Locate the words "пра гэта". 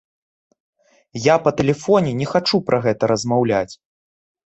2.73-3.03